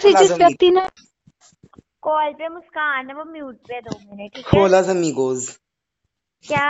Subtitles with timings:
[0.00, 0.86] फिर जिस व्यक्ति ने।
[2.02, 4.60] कॉल पे मुस्कान है वो म्यूट पे दो मिनट ठीक है?
[4.60, 5.48] Hola amigos
[6.44, 6.68] क्या?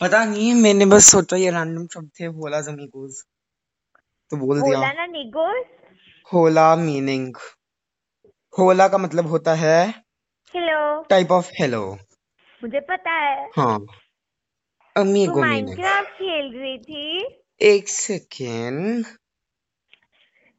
[0.00, 3.22] पता नहीं मैंने बस सोचा ये रैंडम शब्द थे Hola amigos
[4.32, 5.64] तो बोल दिया। बोला ना निगोस
[6.28, 7.36] Hola मीनिंग
[8.54, 9.78] होला का मतलब होता है
[10.54, 10.80] हेलो
[11.10, 11.82] टाइप ऑफ़ हेलो
[12.62, 13.78] मुझे पता है। हाँ।
[14.96, 17.04] अमीगो मीनिंग माइनक्राफ्ट खेल रही थी?
[17.60, 19.04] एक सेकेंड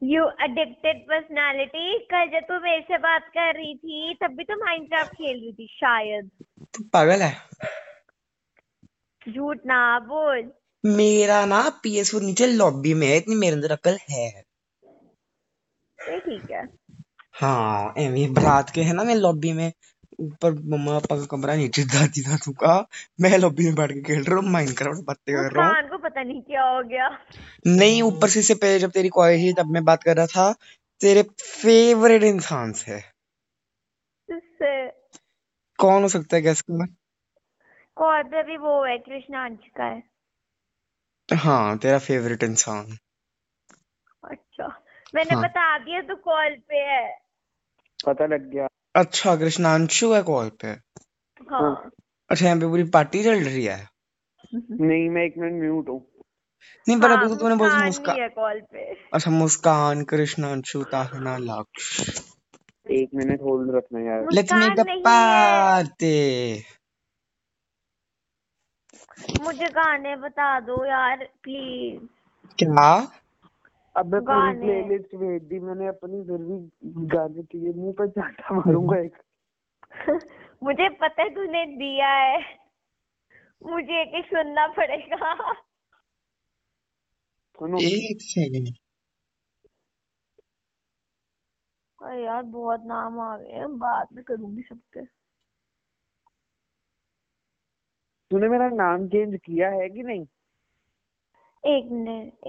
[0.02, 4.54] यू एडिक्टेड पर्सनालिटी कल जब तू मेरे से बात कर रही थी तब भी तो
[4.56, 6.30] माइनक्राफ्ट खेल रही थी शायद।
[6.74, 7.32] तू पागल है।
[9.28, 10.50] झूठ ना बोल।
[10.84, 14.30] मेरा ना पीएस नीचे लॉबी में है इतनी मेरे अंदर अकल है।
[15.98, 16.66] ठीक है।
[17.34, 19.72] हाँ एवी रात के है ना मैं लॉबी में
[20.20, 22.74] ऊपर मम्मा पापा का कमरा नीचे दादी दादू का
[23.20, 26.42] मैं लॉबी में बैठ के खेल रहा हूँ माइनक्राफ्ट बातें कर रहा हूँ। पता नहीं
[26.42, 27.08] क्या हो गया।
[27.66, 30.52] नहीं ऊपर से इससे पहले जब तेरी कॉलेज थी तब मैं बात कर रहा था
[31.00, 32.98] तेरे फेवरेट इंसान से।
[34.28, 34.88] उससे
[35.78, 36.86] कौन हो सकता है गैस कर
[37.96, 40.02] कॉल पे भी वो है कृष्णा अंश का है।
[41.34, 42.98] हाँ तेरा फेवरेट इंसान।
[44.24, 44.66] अच्छा
[45.14, 47.18] मैंने हाँ। बता दिया तो कॉल पे है।
[48.06, 50.66] पता लग गया। अच्छा कृष्णांशु है कॉल पे?
[50.66, 51.90] हाँ। हाँ
[52.30, 53.91] अच्छा यहाँ पे पूरी पार्टी चल रही है?
[54.80, 56.00] नहीं मैं एक मिनट म्यूट हूँ
[56.86, 60.82] नहीं पर हाँ अभी तो तूने बोला मुस्कान मुस्कान है कॉल पे। अच्छा मुस्कान कृष्णांशु
[60.92, 62.22] ताहना लक्ष्य
[62.86, 66.14] एक मिनट होल्ड रखना यार। लेट्स मेक द पार्टी
[69.42, 72.00] मुझे गाने बता दो यार प्लीज़।
[72.58, 72.90] क्या?
[73.96, 76.58] अब मैं पूरी प्लेलिस्ट भेज दी मैंने अपनी फिर भी
[77.16, 79.16] गाने चाहिए मुँह पे चाटा मारूँगा एक।
[80.64, 82.40] मुझे पता है तूने दिया है।
[83.62, 85.34] मुझे एक एक सुनना पड़ेगा।
[87.58, 88.74] सुनो। एक सेकंड
[92.00, 95.04] अरे यार बहुत नाम आ गए हैं बाद में करूँगी सबके।
[98.30, 100.26] तूने मेरा नाम चेंज किया है कि नहीं?
[101.64, 102.48] एक मिनट।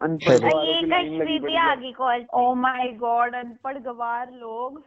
[0.00, 4.82] अनपढ़ ये कश्मीरी भी आ गई कॉल ओ माय गॉड अनपढ़ गवार लोग।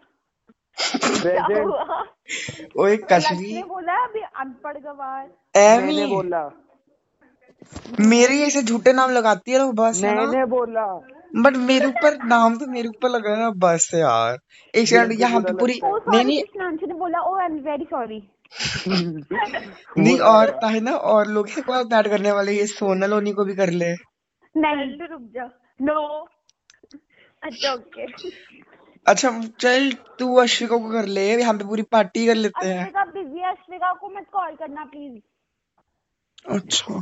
[1.21, 5.23] प्रेजेंट ओए कश्मीर ने बोला अभी अनपढ़ गवार
[5.55, 6.41] एमी मैंने बोला।
[7.99, 10.85] मेरे ऐसे झूठे नाम लगाती है ना बस मैंने बोला।
[11.35, 14.37] बट मेरे ऊपर नाम तो मेरे ऊपर लगा है ना बस यार।
[14.73, 16.43] एक सेकंड यहाँ पे पूरी नहीं नहीं।
[16.87, 18.21] ने बोला oh I am very sorry
[19.97, 23.33] नहीं और लगा है ना और लोग हैं को ऐड करने वाले ये सोनल उन्हीं
[23.33, 23.93] को भी कर ले।
[24.55, 25.49] नहीं। रुक जा।
[25.81, 25.99] नो
[27.43, 28.05] अच्छा ओके
[29.09, 33.03] अच्छा चल तू अश्विका को कर ले यहाँ पे पूरी पार्टी कर लेते हैं। अश्विका
[33.05, 35.19] बिज़ी है अश्विका को मत कॉल करना प्लीज़
[36.51, 36.99] अच्छा।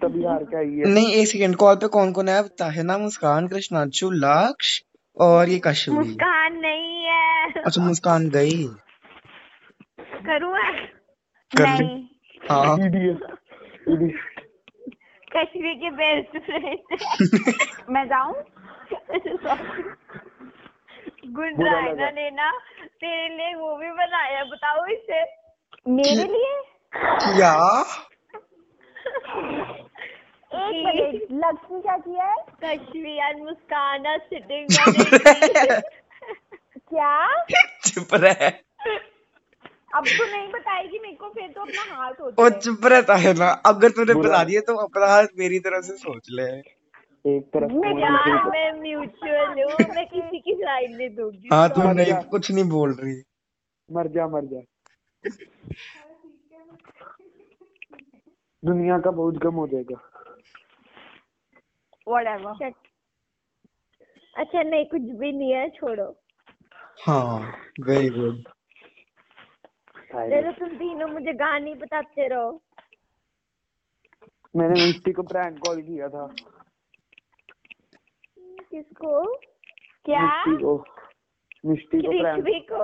[0.00, 2.42] तभी हार के आई है। नहीं एक सेकंड कॉल पे कौन कौन है?
[2.42, 4.84] बता है ना मुस्कान कृष्णांशु लक्ष्य
[5.16, 8.64] और ये कश्मीर मुस्कान नहीं है। अच्छा मुस्कान गई।
[10.26, 10.72] करूँ मैं?
[11.52, 12.02] कर नहीं।
[12.50, 12.76] हाँ।
[15.30, 18.34] कश्मीर के बेस्ट फ्रेंड मैं जाऊँ?
[21.34, 22.50] गुड लगा। ने ना
[23.00, 25.22] तेरे लिए मूवी बनाया बताओ इसे।
[25.88, 26.52] मेरे लिए?
[27.36, 27.54] क्या
[30.54, 32.36] एक मिनट लक्ष्य ने क्या किया है?
[32.64, 34.04] कश्मीर and मुस्कान.
[35.12, 35.80] रहे।
[36.78, 37.44] क्या?
[37.86, 38.48] चुप रहे।
[39.94, 43.14] अब तो नहीं बताएगी मेरे को फिर तो अपना हाथ वो सोच ले चुप रहता
[43.14, 46.48] है ना। अगर तूने बता दिया तो अपना हाथ मेरी तरह से सोच ले।
[47.24, 51.82] एक तरफ़ मैं यार मैं म्यूचुअल हूँ मैं किसी की साइड नहीं दूँगी। हाँ तू
[51.92, 53.22] नहीं कुछ नहीं बोल रही।
[53.88, 54.60] मर जा मर जा।
[58.62, 59.96] दुनिया का बोझ कम हो जाएगा।
[62.08, 62.72] व्हाटएवर
[64.36, 66.06] अच्छा नहीं कुछ भी नहीं है छोड़ो।
[67.06, 67.40] हाँ
[67.80, 68.42] वेरी गुड
[70.12, 72.50] चलो तुम तीनों मुझे गाने बताते रहो।
[74.56, 76.26] मैंने मिट्टी को प्रैंक कॉल किया था।
[78.74, 79.36] किसको?
[80.04, 80.46] क्या?
[80.46, 80.84] मिट्टी को।
[81.66, 82.82] मिट्टी को प्रैंक को।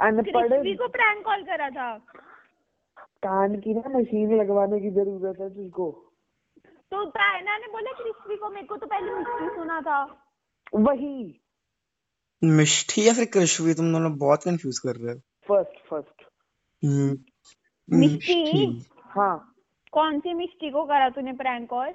[0.00, 1.98] अनपढ़। कृष्वी को प्रैंक कॉल करा था।
[2.98, 6.12] कान की ना मशीन लगवाने की ज़रूरत है तुझको।
[6.60, 10.24] तो डायना ने बोला कृष्वी को मेरे को तो पहले मिस्ट्री सुना था।
[10.74, 11.40] वही।
[12.44, 16.22] मिष्ठी या फिर कृष्वी तुम दोनों बहुत कंफ्यूज कर रहे हो। फ़र्स्ट फ़र्स्ट
[16.84, 17.18] हम्म,
[17.98, 18.84] मिष्टी?
[19.02, 19.48] हाँ।
[19.92, 21.94] कौन सी मिस्टी को करा तूने प्रैंक कॉल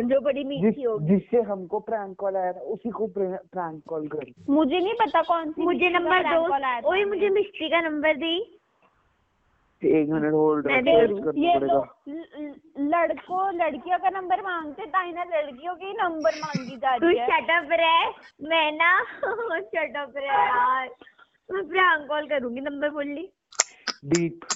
[0.00, 4.06] जो बड़ी जिस मीठी होगी। जिससे हमको प्रैंक कॉल आया था उसी को प्रैंक कॉल
[4.08, 8.34] कर। मुझे नहीं पता कौन सी मुझे नंबर दो। ओए मुझे मिष्टी का नंबर दी।
[9.82, 10.66] एक मिनट होल्ड
[11.36, 11.78] ये तो
[12.82, 17.50] लड़कों लड़कियों का नंबर मांगते ताइना लड़कियों के नंबर मांगी जा तू रही है। शट
[17.52, 18.04] अप रहे।
[18.48, 18.92] मैं ना
[19.60, 20.88] शट अप रहे यार।
[21.48, 23.28] मैं प्रैंक कॉल करूँगी नंबर बोल ली।
[24.04, 24.46] डीप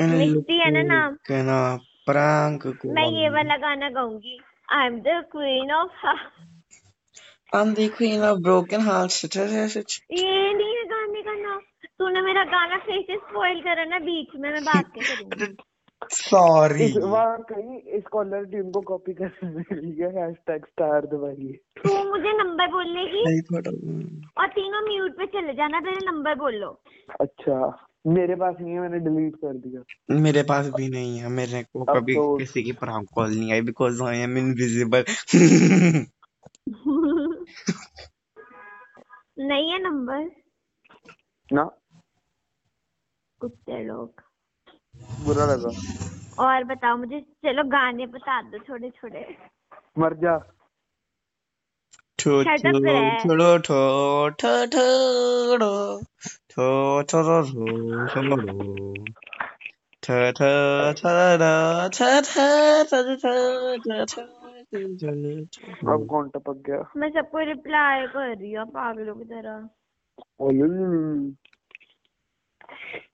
[0.00, 1.14] मिक्सी है ना नाम?
[1.28, 4.40] कहना प्रांक को मैं ये वाला गाना गाऊँगी।
[4.72, 6.06] I am the queen of
[7.56, 9.36] I'm the queen of broken hearts.
[10.12, 11.60] ये नहीं है गाने का नाम।
[11.98, 15.56] तूने मेरा गाना फिर से स्पॉइल करा ना बीच में मैं बात क्या करूँगी?
[16.12, 16.80] Sorry.
[16.80, 22.10] इस बार कहीं इस कॉलर ट्यून को कॉपी करने के लिए हैशटैग स्टार दबाइए तू
[22.10, 23.70] मुझे नंबर बोलने की नहीं थोड़ा
[24.42, 26.80] और तीनों म्यूट पे चले जाना पहले नंबर बोलो।
[27.20, 31.62] अच्छा। मेरे पास नहीं है मैंने डिलीट कर दिया। मेरे पास भी नहीं है मेरे
[31.62, 35.04] को अब कभी तो- किसी की प्रांक कॉल नहीं आई बिकॉज़ आई एम इनविजिबल
[39.38, 40.30] नहीं है नंबर?
[41.52, 41.64] ना।
[43.40, 44.22] कुत्ते लोग।
[45.24, 45.70] बुरा लगा।
[46.44, 49.36] और बताओ मुझे चलो गाने बता दो छोटे छोटे
[49.98, 50.52] मर जा।
[65.88, 69.68] अब कौन टपक गया। मैं सबको रिप्लाई कर रही हूँ पागलों की तरह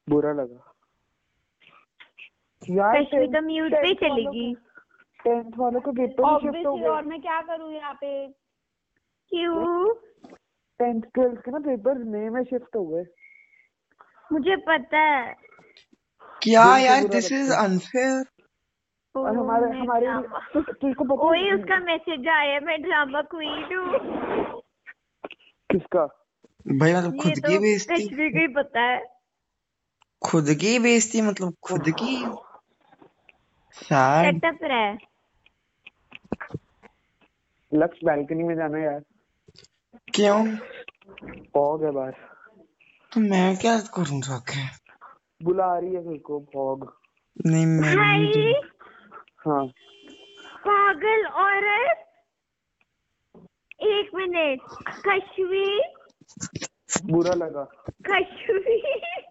[0.09, 0.73] बुरा लगा।
[2.71, 3.03] यार
[3.41, 4.55] म्यूट तो पे चलेगी।
[5.25, 8.46] टेंथ वालों को गिफ्ट शिफ्ट हो गया और मैं क्या करूँ यहाँ पे?
[9.31, 9.95] क्यों
[10.81, 13.05] टेंथ ट्वेल्थ के ना पेपर मई में शिफ्ट हो गए।
[14.33, 15.35] मुझे पता है।
[16.43, 18.25] क्या यार दिस इज़ अनफेयर
[19.15, 20.07] और हमारे हमारे
[20.73, 23.99] तुझको पता ओए है उसका मैसेज आया मैं ड्रामा क्वीन हूँ।
[25.71, 26.05] किसका?
[26.67, 29.05] भाई मतलब खुद तो की बेइज्जती कश्मीर को ही पता है।
[30.23, 32.17] खुद की बेइज्जती मतलब खुद की।
[33.75, 34.93] सैड सेटअप रहे।
[37.73, 39.03] लक्स बैल्कनी में जाना यार।
[40.17, 40.57] क्यों?
[41.55, 42.11] फॉग है बाहर
[43.13, 44.61] तो मैं क्या करूँ जाके?
[45.45, 47.01] बुला रही है मेरे को फॉग।
[47.47, 48.53] नहीं मैं भाई।
[49.39, 49.67] हाँ।
[50.69, 52.13] पागल औरत।
[53.81, 54.61] एक मिनट।
[55.09, 55.83] कश्मीर।
[57.05, 57.65] बुरा लगा।
[58.11, 59.23] कश्मीर।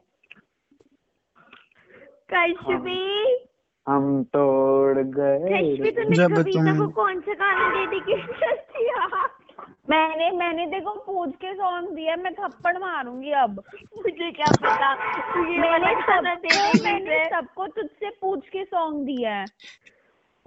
[2.34, 3.50] कश्मीर।
[3.88, 5.78] हम तोड़ गए।
[6.16, 8.30] जब तुम- को कौन सा गाना डेडिकेट
[8.70, 9.28] किया
[9.90, 13.64] मैंने मैंने देखो पूछ के सॉन्ग दिया मैं थप्पड़ मारूँगी अब।
[13.98, 14.92] मुझे क्या पता?
[15.40, 19.46] ये मैंने सबको मैंने सबको तुझसे पूछ के सॉन्ग दिया है।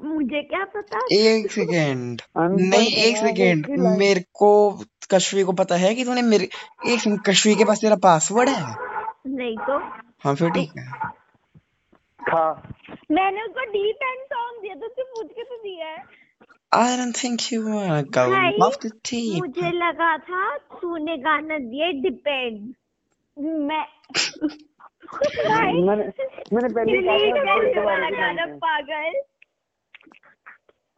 [0.04, 0.98] मुझे क्या पता?
[1.12, 3.66] एक सेकेंड नहीं एक सेकेंड
[3.98, 4.50] मेरे को
[5.10, 6.44] कश्वी को पता है कि तूने मेरे
[6.92, 8.74] एक सेकंड कश्वी के पास तेरा पासवर्ड है?
[9.26, 9.78] नहीं तो?
[10.24, 10.86] हाँ फिर ठीक है।
[12.28, 12.72] खा
[13.10, 16.17] मैंने उसको डीप एंड सॉन्ग दिया तुझसे पूछ के तो दिया है।
[16.72, 22.74] I don't think you go off the team मुझे लगा था तूने गाना दिया डिपेंड
[23.36, 23.84] मैं
[25.86, 26.04] मैंने
[26.52, 29.20] मैंने पहले कहा गाना पागल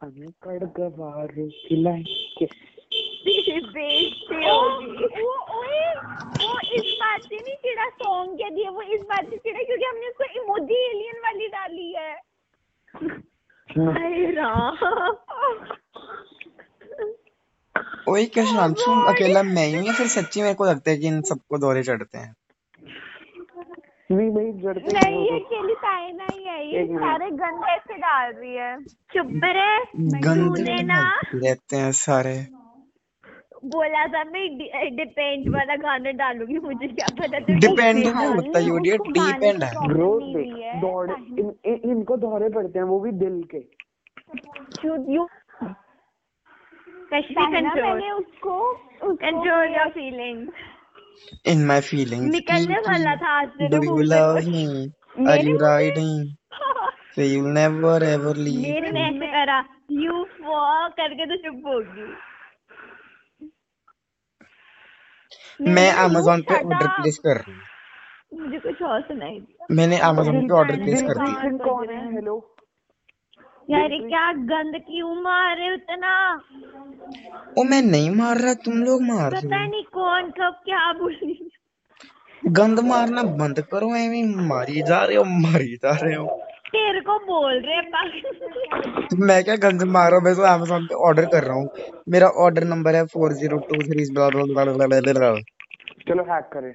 [0.01, 2.03] अनकड़ गवार खिलाए
[4.43, 5.81] वो ओए
[6.37, 9.85] वो इस बात से नहीं चिड़ा सॉन्ग के लिए वो इस बात से चिड़ा क्योंकि
[9.85, 12.13] हमने उसको इमोजी एलियन वाली डाली है
[13.69, 14.77] हाय राम
[18.11, 21.21] ओए कृष्णांशु अकेला मैं ही हूँ या फिर सच्ची मेरे को लगता है कि इन
[21.21, 22.35] सबको दौरे चढ़ते हैं?
[24.11, 28.33] नहीं भाई जड़ते नहीं ये हो अकेली साइना ही है ये सारे गंदे ऐसे डाल
[28.33, 29.77] रही है। चुप रहे
[30.19, 32.47] गंदे तूने ना। रहते हैं सारे।
[33.65, 34.57] बोला था मैं
[34.95, 39.87] डिपेंड वाला गाना डालूँगी मुझे क्या पता तू डिपेंड नहीं होता ये गाने डिपेंड है।
[39.87, 43.81] ब्रो है दौड़े इन, इन, इनको दौरे पड़ते हैं वो भी दिल के।
[44.85, 45.27] You-
[47.13, 48.57] कंट्रोल उसको
[49.03, 50.47] control your feeling
[51.47, 51.81] in my
[52.29, 54.65] निकलने वाला था आज do you love me
[55.31, 56.33] are you riding
[57.15, 58.91] so you never ever leave मेरे
[59.27, 59.59] करा
[59.91, 61.61] यू फॉर करके तो चुप
[65.69, 65.91] मैं
[66.41, 69.41] पे ऑर्डर प्लेस कर रही हूँ। मुझे कुछ और सुनाई
[69.71, 72.37] मैंने अमेजोन पे ऑर्डर प्लेस कर दिया हेलो
[73.71, 76.13] यार क्या गंद क्यों मार रहे हो इतना
[77.57, 81.51] ओ मैं नहीं मार रहा तुम लोग मार रहे पता नहीं कौन कब क्या बोली।
[82.45, 86.25] गंद मारना बंद करो एਵੇਂ मारी जा रहे हो मारी जा रहे हो।
[86.67, 87.81] तेरे को बोल रहे
[89.25, 90.25] मैं क्या गंद मार रहा हूँ?
[90.25, 91.69] मैं तो अमेजोन पे ऑर्डर कर रहा हूँ।
[92.09, 94.05] मेरा ऑर्डर नंबर है फोर ज़ीरो टू थ्री
[96.07, 96.73] चलो हैक करें।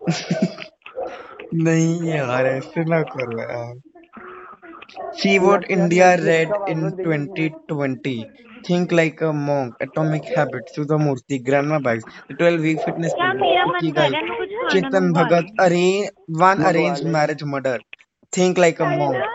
[1.64, 3.74] नहीं यार ऐसे ना करो यार।
[5.12, 8.30] See what India read in 2020.
[8.64, 9.74] Think like a monk.
[9.80, 10.76] Atomic habits.
[10.76, 11.44] Sudhamurti.
[11.44, 12.04] Grandma bags.
[12.28, 13.40] The 12 week fitness क्या program.
[13.42, 14.10] मेरा मन Ikigai.
[14.10, 15.46] रहा है मैं कुछ खाना Chetan मंगवा Bhagat.
[15.48, 17.78] लूँ। Arrange, one arranged marriage murder.
[18.32, 19.26] Think like a monk.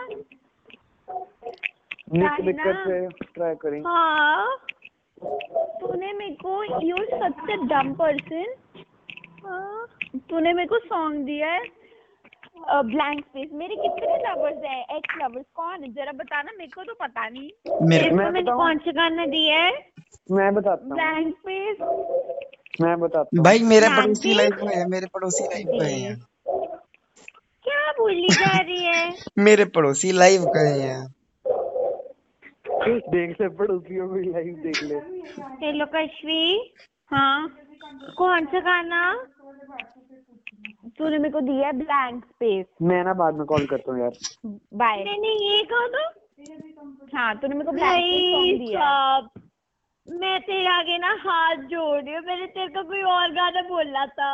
[2.14, 4.58] Nick China। दिक्कत से ट्राई करेंगे हाँ
[5.82, 8.54] तूने मेरे को यू सच डम पर्सन
[9.46, 9.88] हाँ,
[10.30, 11.64] तूने मेरे को सॉन्ग दिया है
[12.70, 14.98] ब्लैंक स्पेस मेरे कितने लवर्स हैं?
[14.98, 15.92] एक्स लवर्स कौन है?
[15.94, 17.50] जरा बताना मेरे को तो पता नहीं।
[17.90, 19.72] मेरे मैं मैंने कौन सा गाना दिया है?
[20.32, 21.78] मैं बताता हूँ। ब्लैंक स्पेस
[22.82, 26.16] मैं बताता हूँ। भाई मेरे पड़ोसी लाइफ में है मेरे पड़ोसी लाइफ गए हैं।
[27.66, 29.16] क्या बोली जा रही है?
[29.40, 31.08] मेरे पड़ोसी लाइव गए हैं।
[33.10, 34.96] देख ले पड़ोसियों को लाइव देख ले।
[35.66, 36.74] हेलो कश्वी
[37.12, 37.48] हाँ।
[38.18, 39.02] कौन सा गाना?
[41.02, 44.18] तूने मेरे को दिया है ब्लैंक स्पेस मैं ना बाद में कॉल करता हूँ यार।
[44.74, 46.10] बाय नहीं नहीं ये गाना
[47.14, 48.90] हाँ तूने मेरे को ब्लैंक स्पेस दिया।
[50.08, 54.06] मैं तेरे आगे ना हाथ जोड़ रही हूँ। मैंने तेरे को कोई और गाना बोलना
[54.06, 54.32] था।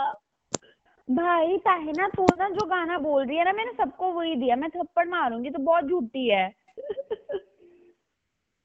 [1.07, 4.69] भाई ताहिना तू ना जो गाना बोल रही है ना मैंने सबको वही दिया। मैं
[4.69, 6.47] थप्पड़ मारूँगी तो बहुत झूठी है।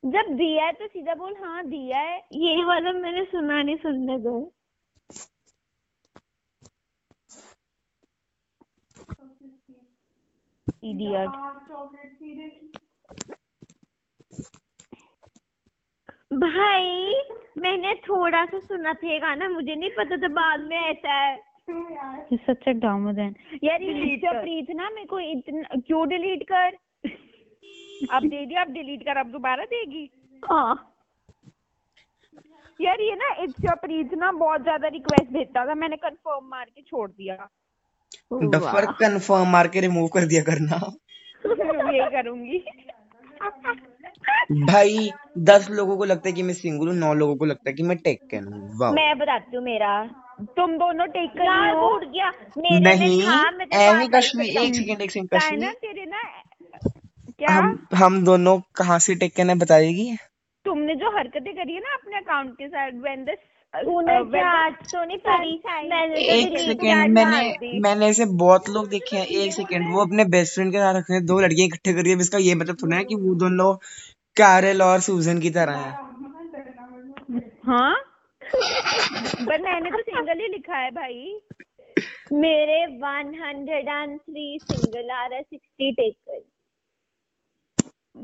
[0.03, 4.19] जब दिया है तो सीधा बोल हाँ दिया है। ये वाला मैंने सुना नहीं सुनने
[4.19, 4.41] दो।
[10.67, 11.29] इडियट
[16.35, 17.15] भाई
[17.59, 21.37] मैंने थोड़ा सा सुना था ये गाना मुझे नहीं पता था बाद में ऐसा है।
[22.37, 22.69] सच
[23.65, 26.77] यार। प्रीत ना मेरे को इतना क्यों डिलीट कर?
[28.13, 30.11] अब दे दिया अब डिलीट कर अब दोबारा देगी।
[30.45, 30.89] हाँ।
[32.81, 36.83] यार ये ना इट्स प्रीत ना बहुत ज़्यादा रिक्वेस्ट भेजता था मैंने कंफर्म मार के
[36.83, 37.49] छोड़ दिया।
[38.33, 40.77] डफर कंफर्म मार के रिमूव कर दिया करना।
[41.45, 42.65] यही करूँगी।
[44.67, 47.75] भाई दस लोगों को लगता है कि मैं सिंगल हूँ नौ लोगों को लगता है
[47.75, 50.05] कि मैं टेकन हूँ। मैं बताती हूँ मेरा।
[50.41, 55.11] तुम दोनों टेक कर हो उड़ गया। मेरे नहीं तो बात कश्मीर एक। सेकंड एक
[55.11, 56.23] सेकंड कश्मीर। तेरे ना
[57.39, 57.57] क्या?
[57.57, 60.17] हम हम दोनों कहाँ से टेकन है बताएगी?
[60.65, 63.37] तुमने जो हरकतें करी है ना अपने अकाउंट के साथ when the
[63.75, 64.33] तो तो
[66.29, 70.79] एक मैंने मैंने ऐसे बहुत लोग देखे हैं एक सेकंड वो अपने बेस्ट फ्रेंड के
[70.79, 73.75] साथ रखते हैं दो लड़कियाँ इकट्ठे करिए इसका ये मतलब थोड़ा है कि वो दोनों
[74.37, 75.93] कैरल और सूजन की तरह हैं।
[77.67, 77.95] हाँ?
[79.47, 81.41] पर मैंने तो सिंगल ही लिखा है भाई।
[82.33, 86.41] मेरे 103 सिंगल आ रहा है 60 टेकन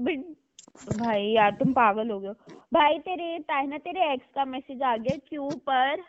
[0.04, 4.82] बट भाई यार तुम पागल हो गए हो। भाई तेरे ताइना तेरे एक्स का मैसेज
[4.82, 6.02] आ गया क्यों पर।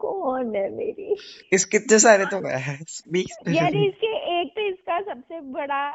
[0.00, 1.16] कौन है मेरी?
[1.52, 2.74] इस कितने सारे तो है?
[3.54, 5.90] यार इसके एक तो इसका सबसे बड़ा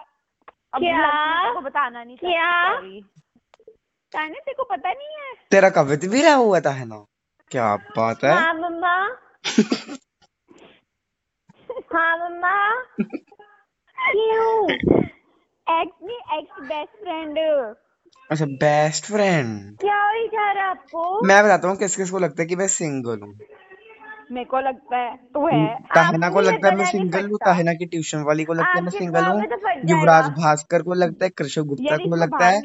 [0.77, 1.53] क्या?
[1.53, 2.71] को बताना नहीं क्या?
[4.13, 5.33] ताइना तेरे को पता नहीं है?
[5.51, 7.05] तेरा कवित भी रहा हुआ था है ना
[7.51, 8.33] क्या बात है?
[8.33, 8.95] हाँ मम्मा।
[11.93, 12.83] हाँ मम्मा।
[14.11, 14.73] क्यों?
[15.81, 17.37] एक्स नहीं एक्स बेस्ट फ्रेंड
[18.31, 21.27] अच्छा बेस्ट फ्रेंड क्या हो जा रहा है आपको?
[21.27, 23.33] मैं बताता हूँ किस किस को लगता है कि मैं सिंगल हूँ।
[24.31, 27.73] मेरे को लगता है तू है। ताहना को लगता है मैं सिंगल हूँ सकता। ताहना
[27.73, 31.29] की ट्यूशन वाली को लगता है मैं सिंगल हूँ। तो युवराज भास्कर को लगता है
[31.29, 32.61] कृष्ण गुप्ता को लगता है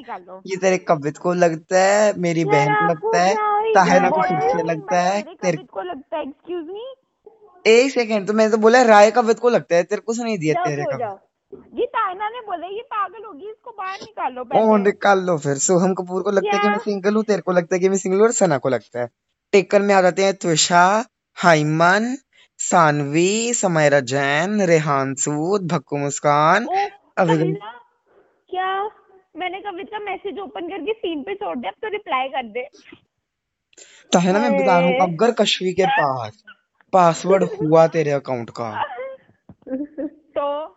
[0.46, 3.34] ये तेरे कवित को लगता है मेरी बहन को लगता है
[3.74, 8.32] ताहना को बोल से लगता। है तेरे को लगता है एक्सक्यूज मी एक सेकंड तो
[8.32, 11.14] मैंने तो बोला राय कवित को लगता है तेरे को सुनाई दिया तेरे का
[11.74, 15.94] ये ताइना ने बोला ये पागल होगी इसको बाहर निकालो ओ निकाल लो फिर। सोहम
[15.94, 16.68] कपूर को लगता है कि?
[16.68, 19.08] मैं सिंगल हूँ तेरे को लगता है कि मैं सिंगल और सना को लगता है।
[19.52, 21.04] टेकन में आ जाते हैं त्विषा
[21.36, 22.16] हाइमन
[22.60, 28.90] सानवी समायरा जैन रेहान सूद भक्कू मुस्कान। क्या?
[29.36, 32.68] मैंने कवित मैसेज ओपन करके सीन पे छोड़ दिया अब तो रिप्लाई कर दे।
[34.12, 36.44] ताहना मैं बता रहा हूँ अगर कश्मी के पास
[36.92, 38.84] पासवर्ड हुआ तेरे अकाउंट का।
[40.36, 40.76] तो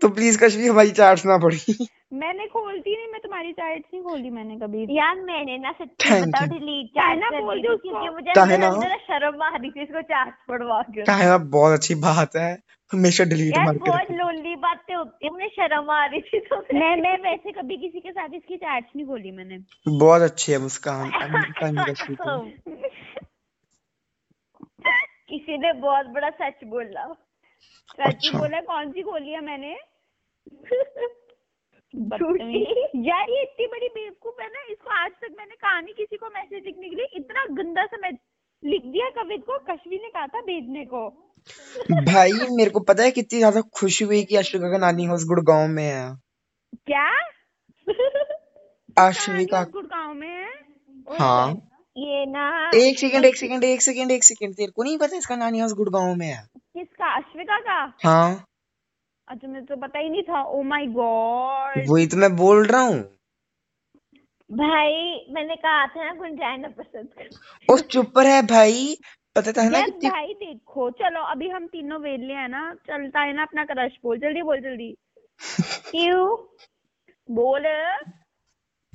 [0.00, 1.86] तो प्लीज़ कश्मी हमारी चार्ट्स ना पड़ी
[2.20, 6.46] मैंने खोलती नहीं मैं तुम्हारी चाइट्स नहीं खोली मैंने कभी। यार मैंने ना सच्ची बताओ.
[6.46, 11.02] डिलीट कर बोल दी क्योंकि मुझे अंदर शर्म आ रही थी इसको चार्ज पड़वा के।
[11.02, 12.50] ताहना बहुत अच्छी बात है
[12.90, 16.56] हमेशा डिलीट मार के बहुत लोनली बातें होती है मुझे शर्म आ रही थी तो
[16.74, 19.58] मैं मैं वैसे कभी किसी के साथ इसकी चैट्स नहीं खोली मैंने।
[19.98, 21.10] बहुत अच्छी है मुस्कान
[25.30, 27.02] किसी ने बहुत बड़ा सच बोला।
[27.90, 29.76] सच्ची अच्छा। बोला कौन सी खोली है मैंने
[31.94, 36.26] यार ये इतनी बड़ी बेवकूफ़ है ना इसको आज तक मैंने कहा नहीं किसी को
[36.26, 38.10] मैसेज लिखने के लिए। इतना गंदा सा मैं
[38.62, 41.08] लिख दिया कवित को कश्मीर ने कहा था भेजने को।
[42.12, 45.66] भाई मेरे को पता है कितनी ज़्यादा खुशी हुई कि अश्विका का नानी हाउस गुड़गांव
[45.68, 46.16] में है।
[46.86, 47.08] क्या?
[48.98, 50.50] अश्विका गुड़गांव में है?
[51.18, 51.52] हाँ।
[51.96, 55.36] ये ना। एक सेकंड एक सेकंड एक सेकंड एक सेकंड। तेरे को नहीं पता इसका
[55.36, 56.42] नानी हाउस गुड़गांव में है?
[56.74, 57.16] किसका?
[57.16, 57.92] अश्विका का?
[58.04, 58.44] हाँ।
[59.28, 62.80] अच्छा मुझे तो पता ही नहीं था। ओ माय गॉड वही तो मैं बोल रहा
[62.80, 63.00] हूँ।
[64.50, 68.96] भाई मैंने कहा था ना गुंजाइना पसंद कर चुप है भाई।
[69.36, 73.32] पता था ना कितनी भाई देखो चलो अभी हम तीनों वेले हैं ना। चलता है
[73.32, 74.96] ना अपना क्रश। बोल जल्दी बोल जल्दी।
[75.90, 76.36] क्यों?
[77.30, 77.62] बोल।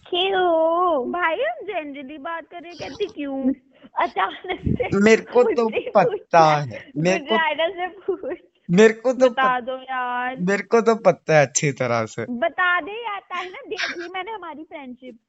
[0.10, 1.12] क्यों?
[1.12, 3.54] भाई हम जनरली बात कर रहे कहती क्यों?
[3.96, 7.38] अचानक से मेरे को तो पता है मेरे को
[7.70, 8.38] से पूछ।
[8.72, 12.82] मेरे को तो बता दो यार। मेरे को तो पता है अच्छी तरह से। बता
[12.82, 15.20] दे आता है ना देख ली मैंने हमारी फ्रेंडशिप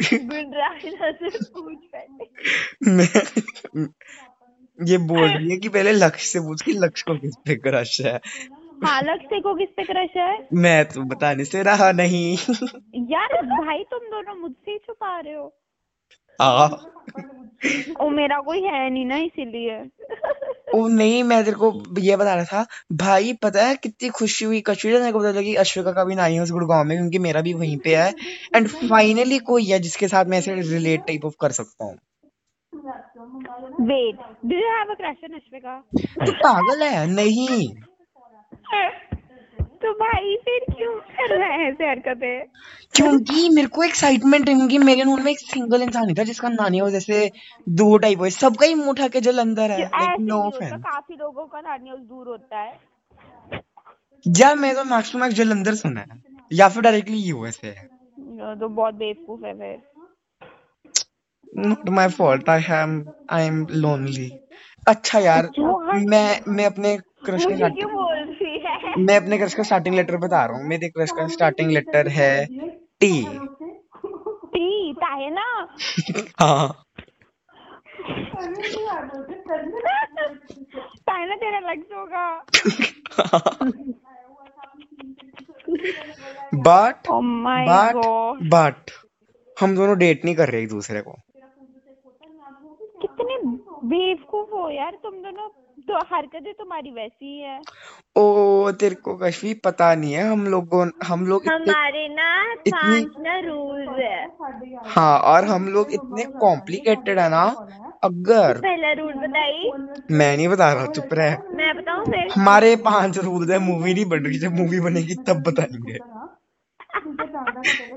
[0.14, 2.26] गुंजाइना से पूछ पहले
[2.86, 3.88] मैं
[4.88, 8.00] ये बोल रही है कि पहले लक्ष्य से पूछ कि लक्ष्य को किस पे क्रश
[8.00, 8.20] है?
[8.84, 10.48] हालक से को किस पे क्रश है?
[10.54, 12.36] मैं तो बताने से रहा नहीं।
[12.94, 15.58] यार भाई तुम दोनों मुझसे ही छुपा रहे हो।
[16.40, 16.66] आ
[18.00, 19.78] ओ मेरा कोई है नहीं ना इसीलिए।
[20.74, 24.60] ओ नहीं मैं तेरे को ये बता रहा था भाई पता है कितनी खुशी हुई
[24.60, 27.52] कश्मीर मेरे को पता लगी अश्विका का भी नानी हाउस गुड़गांव में क्योंकि मेरा भी
[27.54, 28.14] वहीं पे है।
[28.56, 31.96] एंड फाइनली कोई है जिसके साथ मैं ऐसे रिलेट टाइप ऑफ़ कर सकता हूँ।
[33.80, 35.82] Wait do you have a crush on Ashvika
[36.26, 37.06] तू पागल है?
[37.06, 37.68] नहीं।
[39.82, 42.46] तो भाई फिर क्यों कर रहे हैं ऐसे हरकतें?
[42.94, 46.48] क्योंकि मेरे को एक्साइटमेंट है क्योंकि मेरे नून में एक सिंगल इंसान ही था जिसका
[46.48, 47.30] नानी हाउस जैसे
[47.68, 51.46] दो टाइप हो। सबका ही मुँह के जलंधर है ऐसे लाइक नो ऑफेंस काफ़ी लोगों
[51.46, 52.80] का नानी हाउस दूर होता है।
[54.26, 56.22] या मैं तो मैक्स टू मैक्स जलंधर सुना है
[56.52, 57.86] या फिर डायरेक्टली यूएसए है।
[58.56, 59.80] तो बहुत बेवकूफ़ है फिर।
[61.58, 64.28] Not my fault I am I am lonely
[64.88, 69.38] अच्छा यार मैं मैं अपने क्रश का मुझे स्टार्टिंग क्यों बोल रही है मैं अपने
[69.38, 72.46] क्रश का स्टार्टिंग लेटर बता रहा हूँ। मेरे क्रश का स्टार्टिंग लेटर है
[73.00, 73.12] टी
[74.54, 75.46] टी ताहे ना।
[76.40, 76.84] हाँ।
[81.08, 82.40] ना तेरा लक्ष्य होगा
[86.54, 88.06] बट बट
[88.52, 88.90] बट
[89.56, 91.16] हम दोनों डेट नहीं कर रहे एक दूसरे को।
[93.02, 93.36] कितने
[93.88, 95.48] बेवकूफ़ हो यार तुम दोनों।
[95.88, 97.60] तो हरकतें तुम्हारी वैसी ही है।
[98.16, 102.74] ओ तेरे को कश्मीर पता नहीं है हम लोगों हम लोग इतने हमारे ना इतनी-
[102.74, 104.28] पाँच ना रूल्स है।
[104.86, 107.56] हाँ और हम लोग इतने कॉम्प्लिकेटेड है ना
[108.04, 109.72] अगर पहला रूल बताई।
[110.10, 112.28] मैं नहीं बता रहा चुप रहे। मैं बताऊँ फिर?
[112.34, 115.98] हमारे पाँच रूल है मूवी नहीं बन रही जब मूवी बनेगी तब बताएँगे।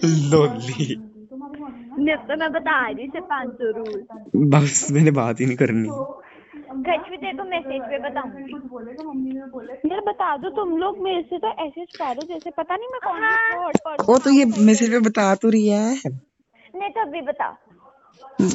[0.05, 1.01] लोली।
[1.99, 5.89] मैं तो मैं बता रही से पाँच रूल बस मैंने बात ही नहीं करनी।
[6.69, 9.37] को मैसेज पे बताऊँगी
[9.91, 13.21] यार बता दो तुम लोग मेरे से तो ऐसे छुपा जैसे पता नहीं मैं कौन
[13.21, 15.93] सी थर्ड तो ये मैसेज पे बता तो रही है।
[16.75, 17.49] नहीं तो अभी बता।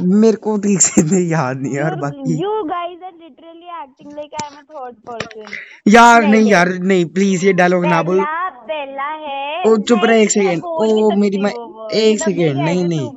[0.02, 4.34] मेरे को ठीक से नहीं याद नहीं यार बाकी। You guys are literally acting like
[4.34, 5.48] I am a third person
[5.86, 10.22] यार नहीं यार नहीं प्लीज़ ये डायलॉग ना बोल। पहला पहला है ओ चुप रहे
[10.22, 13.10] एक सेकेंड बोल ओ मेरी माँ वो। एक सेकेंड नहीं नहीं।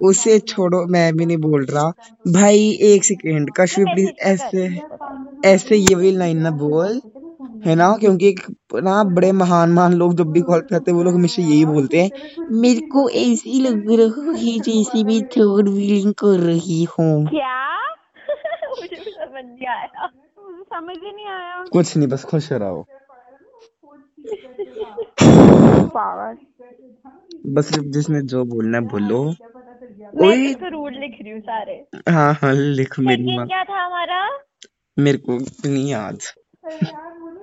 [0.00, 1.90] उसे छोड़ो मैं भी नहीं बोल रहा।
[2.32, 4.66] भाई एक सेकेंड कश्मीर मैं प्लीज़ ऐसे
[5.42, 7.00] ऐसे ये वाली लाइन ना बोल
[7.64, 7.88] है ना?
[8.00, 8.34] क्योंकि
[8.82, 12.02] ना बड़े महान महान लोग जब भी कॉल करते हैं वो लोग हमेशा यही बोलते
[12.02, 12.10] हैं
[12.60, 17.56] मेरे को ऐसी लग रहा है जैसे मैं थर्ड फीलिंग कर रही हूँ। क्या?
[18.70, 20.08] मुझे भी समझ नहीं आया।
[20.72, 22.86] समझ ही नहीं आया। कुछ नहीं बस खुश रहो
[25.94, 26.36] पागल।
[27.46, 29.34] बस जिसने जो बोलना है बोलो।
[30.14, 34.28] मैं तो रूल लिख रही हूँ सारे। हाँ हाँ लिख मेरी माँ। क्या था हमारा?
[34.98, 36.20] मेरे को नहीं याद।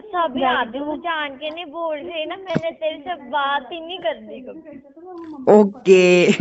[0.05, 3.79] सब याद है वो जान के नहीं बोल रही ना मैंने तेरे से बात ही
[3.79, 4.79] नहीं करनी कभी।
[5.53, 6.31] ओके।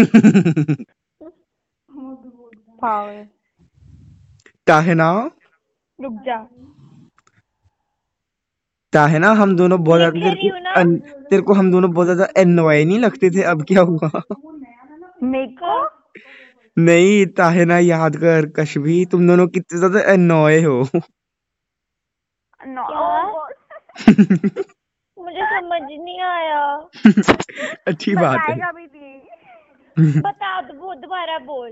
[4.67, 5.31] क्या है ना?
[5.99, 6.37] रुक जा।
[8.95, 10.99] क्या है ना हम दोनों बहुत ज़्यादा तेरे को अन-
[11.31, 14.11] तेरे को हम दोनों बहुत ज़्यादा एनॉय नहीं लगते थे अब क्या हुआ?
[15.23, 15.73] मेरे को?
[16.77, 20.79] नहीं ताहे ना याद कर कश्मीर तुम दोनों कितने ज़्यादा एनॉय हो।
[25.19, 26.63] मुझे समझ नहीं आया।
[27.87, 31.71] अच्छी बात है। बताएगा भी थी बता दो वो दोबारा बोल।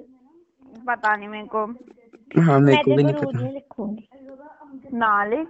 [0.86, 1.66] पता नहीं मेरे को।
[2.38, 4.08] हाँ मेरे को भी नहीं पता। नहीं लिखूँगी।
[4.94, 5.36] नाले।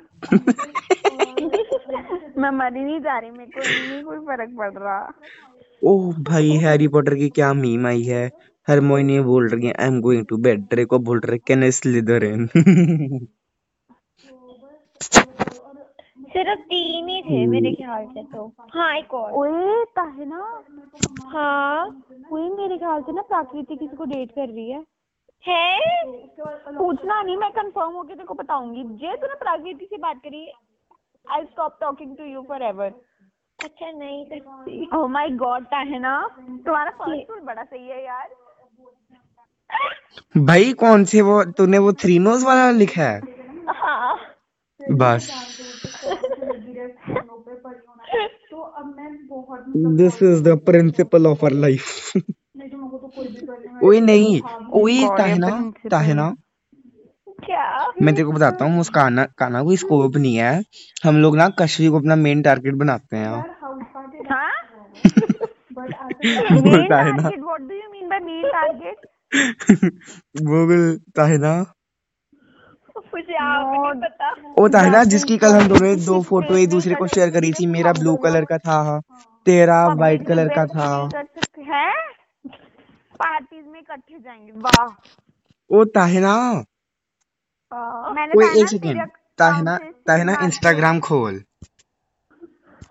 [2.39, 5.13] मैं मरी नहीं जा रही मेरे को नहीं कोई फ़र्क पड़ रहा।
[5.85, 8.31] ओह भाई हैरी पॉटर की क्या मीम आई है?
[8.69, 12.25] हरमोनी बोल रही है I am going to bed Draco बोल रहे कैन आई स्लिदर
[12.25, 12.49] इन
[16.35, 20.63] सिर्फ़ तीन ही थे मेरे ख्याल से तो। हाँ एक और। ओए ताहिना।
[21.25, 24.85] हाँ ओए मेरे ख्याल से ना प्राकृति किसी को डेट कर रही है।
[25.49, 25.79] है?
[26.77, 30.47] पूछना नहीं मैं कंफर्म होके तेरे को बताऊँगी। जे तूने प्राकृति से बात करी।
[31.27, 32.93] I stop talking to you for ever
[33.59, 36.21] अच्छा नहीं करती। Oh my god Tahina.
[36.67, 38.29] तुम्हारा फ़र्स्ट रूल बड़ा सही है यार।
[40.39, 43.21] भाई कौन से वो तूने वो थ्री नोज़ वाला लिखा है?
[43.69, 44.17] हाँ।
[44.81, 45.31] बस।
[49.97, 52.13] This is the principle of our life
[53.85, 54.43] ओए नहीं
[54.73, 55.49] ओए ताहिना
[55.91, 56.35] ताहिना
[57.45, 60.63] क्या मैं तेरे को बताता हूँ मुस्काना काना कोई स्कोप नहीं है।
[61.05, 63.29] हम लोग ना कश्मीर को अपना मेन टारगेट बनाते हैं।
[64.31, 64.51] हाँ?
[66.63, 69.07] बोलता है ना। Target what do you mean by main target
[70.43, 71.55] वो बोलता है ना।
[73.15, 76.95] मुझे आप नहीं पता। वो था ना जिसकी कल हम दोनों दो फ़ोटो एक दूसरे
[76.95, 79.01] को शेयर करी थी मेरा ब्लू कलर का था।
[79.47, 80.89] तेरा वाइट कलर का था।
[81.59, 81.93] है?
[83.15, 84.87] पार्टीज़ में इकट्ठे जाएँगे। वाह।
[85.71, 86.65] वो ताहिना।
[88.15, 91.45] मैंने कोई एक सेकेंड। ताहिना ताहिना इंस्टाग्राम खोल।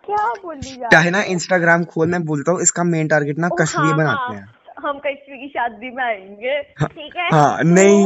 [0.05, 3.97] क्या बोली जा ताहिना इंस्टाग्राम खोल। मैं बोलता हूँ इसका मेन टारगेट ना कश्मीर हाँ,
[3.97, 7.29] बनाते हैं। हम कश्मीर की शादी में आएँगे। ठीक है?
[7.31, 8.05] हाँ नहीं।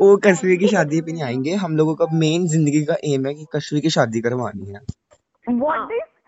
[0.00, 3.34] वो कश्मीर की शादी पे नहीं आएँगे। हम लोगों का मेन ज़िंदगी का एम है
[3.34, 4.80] कि कश्मीर की शादी करवानी है।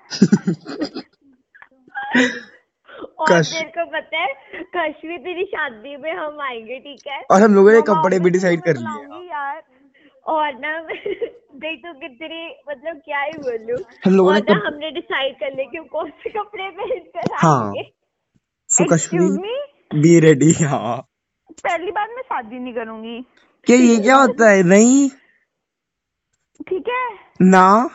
[3.04, 4.34] और कश- तेरे को पता है
[4.76, 7.22] कश्मीर तेरी शादी में हम आएँगे ठीक है?
[7.30, 9.62] और हम लोगों ने कपड़े भी डिसाइड कर लिए यार।
[10.26, 10.80] और ना
[11.58, 15.64] देख तो कितनी मतलब क्या ही बोलूँ। हम लोगों ने कप- हमने डिसाइड कर लिया
[15.64, 17.90] कि कौन से कपड़े पहन कर हाँ। आएँगे।
[18.68, 19.30] सो कश्मीर
[19.94, 20.96] बी रेडी हाँ।
[21.50, 23.26] पहली बार मैं शादी नहीं करूँगी।
[23.66, 24.62] क्या ये क्या होता है?
[24.62, 25.10] नहीं?
[26.68, 27.18] ठीक है?
[27.42, 27.90] ना?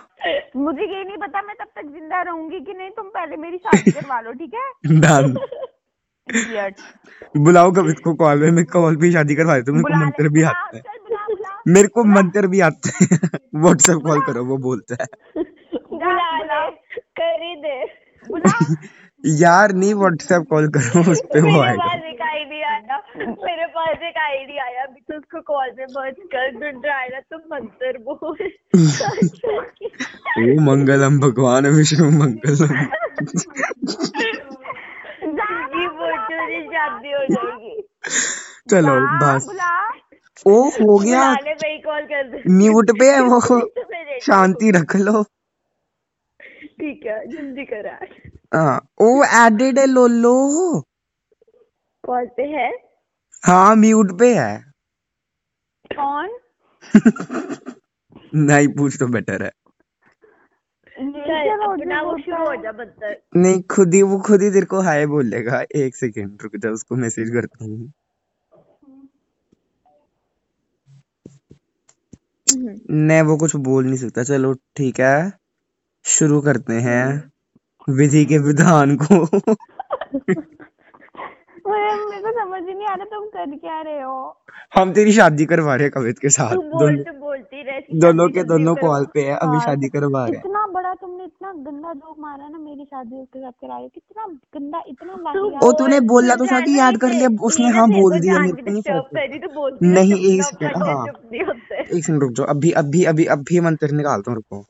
[0.55, 3.91] मुझे ये नहीं पता मैं तब तक ज़िंदा रहूँगी कि नहीं तुम पहले मेरी शादी
[3.91, 4.71] करवा लो ठीक है?
[4.99, 5.36] डन
[7.38, 10.29] बुलाओ कवित को कॉल में मैं कॉल पे शादी करवा देता हूँ मेरे को मंत्र
[10.29, 10.83] भी आता है।
[11.67, 15.07] मेरे को मंत्र भी आते हैं। व्हाट्सएप कॉल करो वो बोलता है।
[15.93, 16.69] बुला
[17.19, 17.77] कर ही दे।
[19.41, 24.04] यार नहीं व्हाट्सएप कॉल करो उस पे वो आएगा पास एक आईडी आया मेरे पास
[24.04, 27.97] एक आईडी आया अभी तो उसको कॉल पे मर्ज कर ढूंढ रहा है तुम मंत्र
[27.97, 28.38] बोल।
[30.39, 32.73] ओ मंगलम भगवान विष्णु मंगलम।
[35.73, 37.76] जी बोल तेरी शादी हो जाएगी।
[38.69, 39.47] चलो बस।
[40.47, 41.32] ओ हो गया।
[42.47, 43.39] म्यूट पे है वो।
[44.21, 45.23] शांति रख लो।
[46.80, 47.97] ठीक है जल्दी करा।
[48.56, 50.34] हाँ ओ एडेड है लोलो।
[52.04, 52.71] कॉल पे है?
[53.43, 54.53] हाँ म्यूट पे है।
[55.91, 56.29] कौन?
[58.36, 59.51] नहीं पूछ तो बेटर है।
[60.97, 65.62] वो शुरू हो जा बदतर नहीं खुद ही वो खुद ही तेरे को हाय बोलेगा।
[65.75, 67.91] एक सेकेंड रुक जा उसको मैसेज करता हूँ।
[72.47, 75.32] नहीं वो कुछ बोल नहीं सकता। चलो ठीक है।
[76.06, 77.32] शुरू करते हैं।
[77.89, 79.25] विधि के विधान को।
[81.65, 84.15] मेरे को समझ ही नहीं आ रहा तुम कर क्या रहे हो।
[84.76, 87.80] हम तेरी शादी करवा रहे हैं कवित के साथ। तू बोल दोनों तो बोलती रह
[88.02, 91.52] दोनों के दोनों। कॉल पे है अभी शादी करवा रहे हैं। इतना बड़ा तुमने इतना
[91.54, 95.71] गंदा जोक मारा ना मेरी शादी उसके साथ करा रहे कितना गंदा इतना तू ओ
[95.80, 100.43] तूने बोला तो था कि याद कर लिया उसने हाँ बोल दिया नहीं तो एक
[100.43, 104.65] सेकंड हाँ। एक सेकंड रुक जाओ अभी अभी अभी अभी मंत्र निकालता हूँ रुको।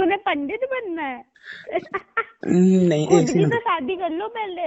[0.00, 1.24] तूने पंडित बनना है।
[2.88, 4.66] नहीं एक खुद तो शादी कर लो पहले।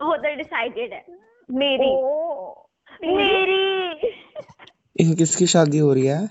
[0.00, 1.04] हो तो डिसाइडेड है।
[1.50, 2.52] मेरी। ओ
[3.04, 4.08] मेरी।
[5.00, 6.26] इन किसकी शादी हो रही है?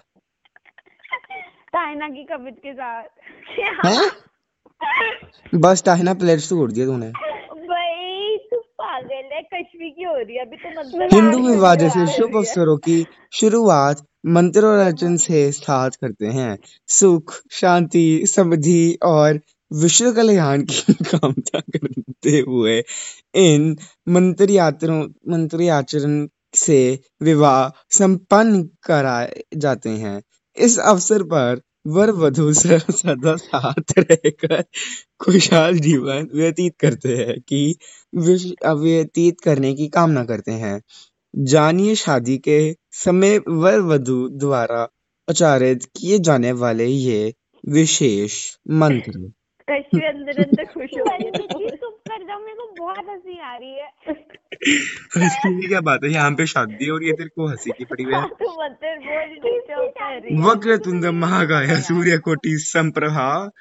[1.76, 3.04] ताइना की कवित के साथ।
[3.86, 4.12] हैं?
[5.56, 7.10] बस टाहिना प्लेट्स तोड़ दिया तूने।
[7.64, 12.08] भाई तू पागल है कश्मीर की हो रही है। अभी तो मतलब हिंदू विवाह जैसे
[12.08, 16.58] शुभ अवसरों की शुरुआत मंत्र और अर्चन से स्टार्ट करते हैं।
[16.88, 19.40] सुख, शांति, समृद्धि और
[19.72, 22.84] विश्व कल्याण की कामना करते हुए
[23.36, 23.78] इन
[24.10, 26.80] मंत्र यात्रों, मंत्र आचरण से
[27.22, 30.22] विवाह संपन्न कराए जाते हैं।
[30.58, 34.64] इस अवसर पर वर वधु सदा साथ रहकर
[35.20, 37.76] खुशहाल जीवन व्यतीत करते हैं कि
[38.16, 40.82] व्यतीत करने की कामना करते हैं।
[41.36, 44.88] जानिए शादी के समय वर वधु द्वारा
[45.30, 47.34] उच्चारित किए जाने वाले ये
[47.70, 49.12] विशेष मंत्र।
[49.70, 53.56] कश्मीर अंदर अंदर खुश हो गई। परमिति चुप कर जाओ मेरे को बहुत हँसी आ
[53.56, 57.86] रही है। क्या बात है यहाँ पे शादी हो रही है तेरे को हँसी की
[57.86, 63.52] पड़ी हुई है। तू है। वक्रतुंड महाकाय सूर्यकोटि संप्रभा।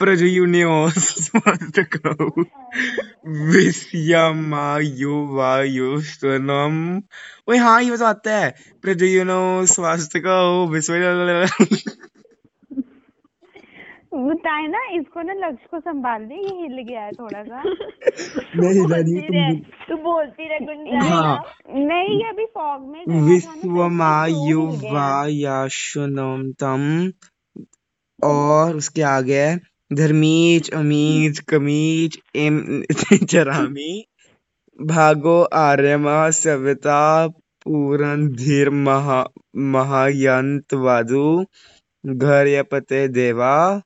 [0.00, 2.26] प्रजयुन्यो स्वस्तिकौ
[3.52, 6.76] विश्यमायो वायुस्तनम
[7.48, 8.50] ओए हाँ ये तो आता है
[8.82, 10.94] प्रजयुनो स्वास्तिकौ विश्व
[14.18, 17.62] बताए ना इसको ना लक्ष्य को संभाल दे ये हिल गया है थोड़ा सा
[18.56, 22.86] मैं हिला नहीं बोलती रह तुम तू बोलती रह गुंजा हाँ। नहीं ये अभी फॉग
[22.88, 27.12] में तो इसलिए विश्वमायो वो हिल गया। है वायाशुनम तम।
[28.18, 32.82] और उसके आगे है धर्मीज अमीज कमीज एम
[33.30, 34.04] चरामी
[34.80, 41.44] भागो आर्यमा सविता पूरन धीर महा महायंत वादु
[42.06, 43.82] घर या पते देवा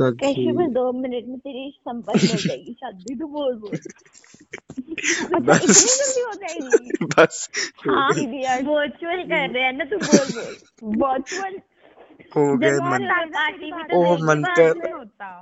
[0.00, 2.72] कैसे बस दो मिनट में तेरी संपन्न हो जाएगी?
[2.80, 3.78] शादी तू बोल बोल।
[5.40, 7.48] बस। जल्दी हो जाएगी। बस।
[7.86, 11.58] हो वर्चुअल कर रहे हैं ना तू बोल बोल। वर्चुअल
[12.36, 13.06] हो गए मन
[13.90, 14.74] तो ओ की मंत्र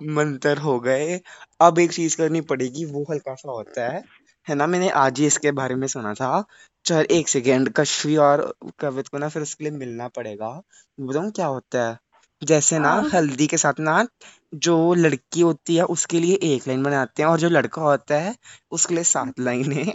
[0.03, 1.21] मंत्र हो गए।
[1.61, 4.05] अब एक चीज़ करनी पड़ेगी वो हल्का सा होता है।
[4.49, 6.45] है ना मैंने आज ही इसके बारे में सुना था।
[6.85, 10.63] चल एक सेकेंड कश्वी और कवित को ना फिर उसके लिए मिलना पड़ेगा।
[11.01, 11.99] बताऊँ क्या होता है?
[12.43, 14.07] जैसे ना हाँ। हल्दी के साथ ना
[14.55, 18.37] जो लड़की होती है उसके लिए एक लाइन बनाते हैं और जो लड़का होता है
[18.71, 19.93] उसके लिए सात लाइनें।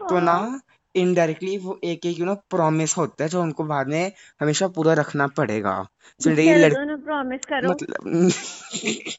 [0.00, 0.60] तो ना हाँ।
[0.94, 4.92] इनडायरेक्टली वो एक एक यू नो प्रॉमिस होता है जो उनको बाद में हमेशा पूरा
[4.92, 5.74] रखना पड़ेगा।
[6.20, 8.00] तो ये चलो लड़ दोनों प्रॉमिस करो मतलब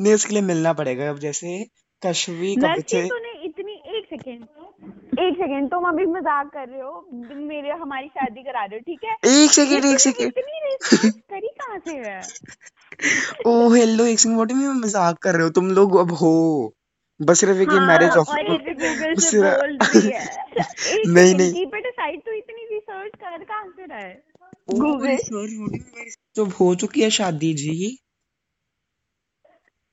[0.00, 1.64] नहीं उसके लिए मिलना पड़ेगा। अब जैसे
[2.02, 4.42] कश्वी कवित लक्ष्य से तूने इतनी एक सेकेंड
[5.18, 9.04] एक सेकेंड तुम अभी मज़ाक कर रहे हो। मेरे हमारी शादी करा रहे हो ठीक
[9.04, 9.14] है?
[9.42, 12.20] एक सेकेंड एक सेकेंड इतनी करी कहाँ से है?
[13.46, 15.50] ओ हेलो एक सेकेंड व्हाट मैं मज़ाक कर रहे हो?
[15.50, 16.32] तुम लोग अब हो।
[17.20, 20.20] बस सिर्फ़ एक हाँ मैरिज और ये भी गूगल से बोल रही है।
[20.60, 24.22] एक नहीं नहीं। कीप इट असाइड तू इतनी रिसर्च कर कहाँ से रहा है?
[24.70, 27.96] गूगल रिसर्च तो हो चुकी है शादी जी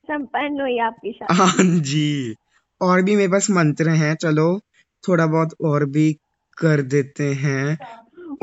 [0.08, 2.36] संपन्न हुई आपकी शादी। हाँ जी
[2.82, 4.60] और भी मेरे पास मंत्र हैं चलो
[5.08, 6.14] थोड़ा बहुत और भी
[6.58, 7.78] कर देते हैं।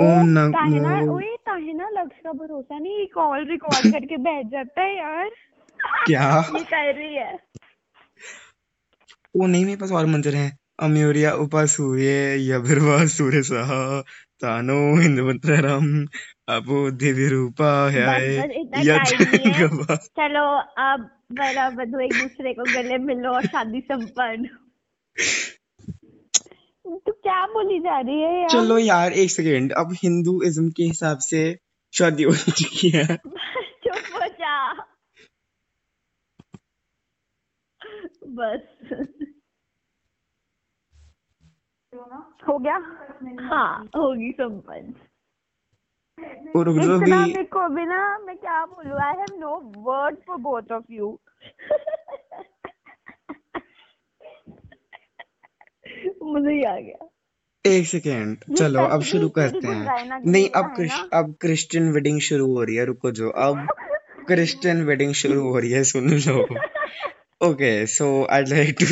[0.00, 5.30] ओम नमो। ओए ताहिना लक्ष्य का भरोसा नहीं कॉल रिकॉर्ड करके बैठ जाता है यार।
[6.06, 6.44] क्या?
[6.56, 7.49] ये कर रही है।
[9.36, 12.10] वो नहीं मेरे पास और मंत्र हैं। अम्योरिया उपासूर्य
[12.50, 14.00] यभिर्वा सूर्य सह
[14.42, 16.06] तानो हिंदवंतरम
[16.48, 20.44] अपो दिव्य रूपा है। है चलो
[20.84, 24.48] अब वरा वधु एक दूसरे को गले मिलो और शादी संपन्न।
[27.06, 28.48] तू क्या बोली जा रही है यार?
[28.48, 31.58] चलो यार एक सेकेंड। अब हिंदुइज्म के हिसाब से
[31.92, 33.06] शादी हो चुकी है
[33.84, 34.72] चुप हो जा
[38.30, 38.62] बस।
[42.48, 42.76] हो गया?
[43.48, 44.94] हाँ होगी संपन्न
[46.56, 50.84] और रुक जाओ अभी। ना मैं क्या बोलूँ I have no word for both of
[50.90, 51.18] you
[56.22, 57.08] मुझे ही आ गया।
[57.64, 62.62] एक सेकेंड चलो अब शुरू करते हैं। नहीं अब क्रिश अब क्रिश्चियन वेडिंग शुरू हो
[62.64, 63.66] रही है रुको जो अब
[64.26, 66.46] क्रिश्चियन वेडिंग शुरू हो रही है सुन लो।
[67.40, 68.86] Okay so I like to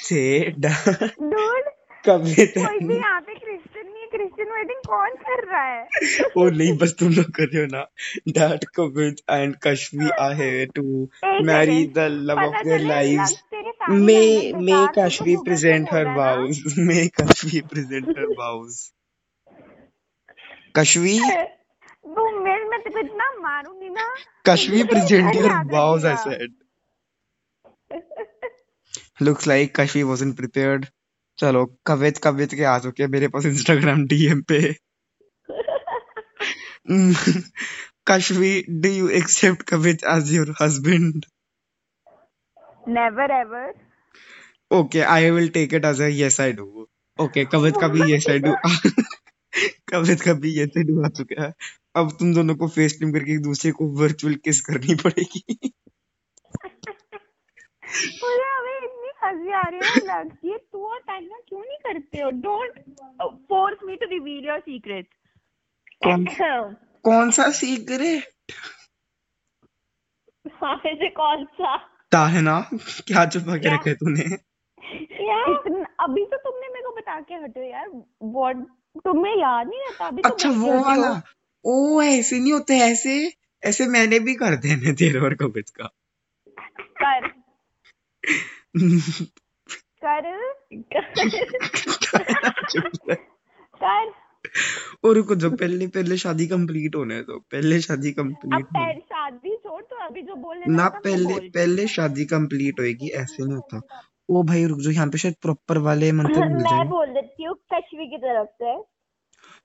[0.00, 0.20] say
[0.64, 1.62] dude
[2.04, 6.48] Kavita कोई भी यहाँ पे क्रिश्चियन नहीं है क्रिश्चियन वेडिंग कौन कर रहा है ओ
[6.58, 7.80] नहीं बस तुम लोग कर रहे हो ना
[8.38, 10.84] that Kavit and Kashvi are here to
[11.30, 14.66] एक marry सेकेंड the love पता of their चले lives लक्ष्य तेरे सारी may लाइनें
[14.66, 15.42] may बेकार तू तो
[21.30, 21.42] है
[22.16, 24.06] तू मैं मैं तेरे को इतना मारूँगी ना
[24.50, 26.54] Kashvi तुझे present घर your याद
[29.22, 30.86] looks like Kashi wasn't prepared
[31.38, 34.60] चलो कवित कवित के आ चुके मेरे पास इंस्टाग्राम डीएम पे।
[38.08, 41.24] Kashi do you accept Kavit as your husband
[42.88, 43.72] never ever
[44.70, 46.86] okay I will take it as a I do
[47.18, 48.52] okay Kavit का भी यस आई डू
[49.90, 51.52] कवित का भी yes I do आ चुका है।
[51.96, 55.72] अब तुम दोनों को फेस टीम करके एक दूसरे को वर्चुअल किस करनी पड़ेगी।
[57.94, 62.20] मुझे अभी इतनी हँसी आ रही है ना लक्ष्य तू और टाइना क्यों नहीं करते
[62.20, 62.30] हो?
[62.30, 62.78] Don't
[63.48, 65.08] force me to reveal your secret
[66.04, 66.24] कौन
[67.04, 68.52] कौन सा सीक्रेट
[70.54, 71.76] हाँ से कौन सा?
[72.12, 72.60] ताहना
[73.06, 73.74] क्या छुपा के?
[73.74, 74.24] रखा तूने?
[75.28, 75.48] यार
[76.00, 78.56] अभी तो तुमने मेरे को बता के हटे यार व्हाट
[79.04, 80.06] तुम्हें याद नहीं रहता?
[80.06, 81.10] अभी तो अच्छा वो वाला।
[81.64, 83.14] ओ ऐसे नहीं होते ऐसे
[83.62, 85.88] ऐसे मैंने भी कर देने तेरे और कवित का।
[87.02, 87.43] कर।
[90.94, 93.16] कर।
[93.74, 94.12] कर।
[95.04, 99.56] और रुको जो पहले पहले शादी कंप्लीट होने दो पहले शादी अब कंप्लीट पहले शादी
[99.56, 103.54] छोड़ तो अभी जो ना लगा था, वो पहले पहले शादी कंप्लीट होएगी ऐसे नहीं
[103.54, 107.06] होता। ओ भाई रुक जाओ यहाँ पे शायद प्रॉपर वाले मंत्र मिल जाए मैं बोल
[107.06, 108.82] देती हूँ कश्मी की तरफ़ से।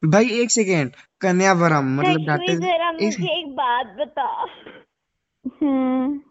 [0.07, 0.91] भाई एक सेकेंड
[1.21, 4.45] कन्यावरम मतलब डाटे मुझे एक बात बता।
[5.63, 6.21] हम्म।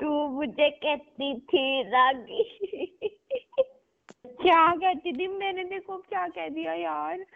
[0.00, 2.60] तू मुझे कहती थी रागी।
[4.26, 5.26] क्या कहती थी?
[5.26, 7.26] मैंने देखो क्या कह दिया यार।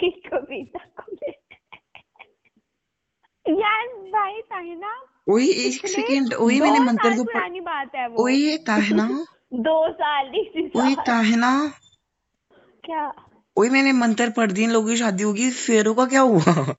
[0.00, 1.16] कि कविता को
[3.48, 8.56] यार भाई ताहिना ओए एक सेकेंड ओए मैंने मंत्र पढ़ पुरानी बात है वो। ओए
[8.56, 11.72] ताहना। दो साल ही ओए ताहना।
[12.84, 13.12] क्या?
[13.56, 16.74] ओए मैंने मंत्र पढ़ दी लोगों की शादी होगी फेरों का क्या हुआ?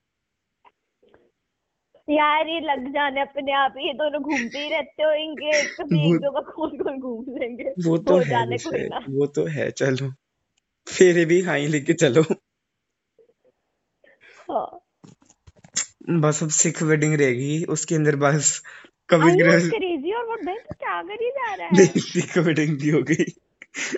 [2.10, 6.14] यार ये लग जाने अपने आप ही, ये दोनों घूमते ही रहते होंगे कभी वो-
[6.14, 10.10] एक दो का कौन कौन घूम लेंगे। वो तो हो है वो तो है चलो।
[10.88, 12.22] फेरे भी खाई लेके चलो।
[14.50, 14.80] हाँ।
[16.10, 18.62] बस अब सिख वेडिंग रहेगी उसके अंदर बस
[19.08, 21.86] कभी crazy और what भाई क्या कर ही जा रहा है?
[21.86, 23.45] सिख वेडिंग भी हो गई।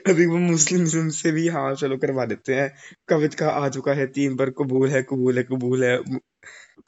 [0.08, 2.72] अभी वो मुस्लिम से भी हाँ चलो करवा देते हैं।
[3.08, 5.98] कवित का आ चुका है तीन बार कबूल है कबूल है कबूल है।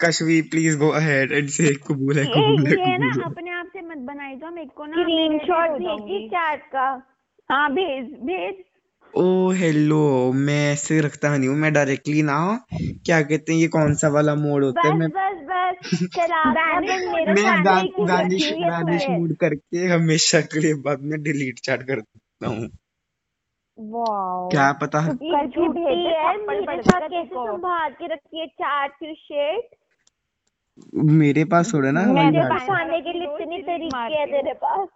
[0.01, 3.83] Kashmi please go ahead and say कबूल है कबूल है कबूल है। अपने आप से
[3.83, 7.03] मत बनाई जो मेरे को ना स्क्रीन शॉट irritate हो भेजी चैट का।
[7.51, 8.65] हाँ भेज भेज।
[9.17, 13.95] ओ हेलो मैं ऐसे रखता नहीं हूँ मैं डायरेक्टली ना क्या कहते हैं ये कौन
[13.95, 14.95] सा वाला मोड होता है?
[14.95, 16.45] मैं बस बस चला
[16.85, 19.19] मैं दानिश तूने?
[19.19, 22.01] मूड करके हमेशा के लिए बाद में डिलीट चैट कर
[22.43, 22.69] देता हूँ।
[24.51, 25.01] क्या पता?
[25.09, 28.47] कल है कैसे संभाल के रखी है
[28.89, 29.77] की शेट
[30.95, 34.89] मेरे पास थोड़ा ना मेरे पास- है। दिखाने के लिए इतनी तरीके है। तेरे पास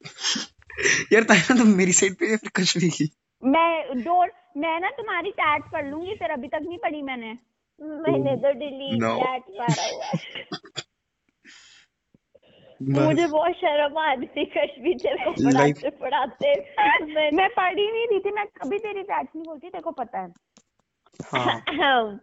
[1.12, 3.08] यार ताया तुम मेरी साइड पे या फिर कश्मीर की
[3.42, 7.38] मैं डोर मैं ना तुम्हारी चैट पढ़ लूँगी फिर अभी तक नहीं पढ़ी मैंने।
[7.80, 9.16] मैंने तो डिलीट No.
[9.16, 10.48] चैट मारा हुआ है।
[12.82, 16.54] मुझे बहुत शर्म आ रही थी कश्मीर तेरे को पढ़ाते पढ़ाते।
[17.14, 19.90] मैं मैं पढ़ ही नहीं रही थी मैं कभी तेरी चैट नहीं बोलती तेरे को
[19.90, 20.32] पता है।
[21.32, 22.18] हाँ।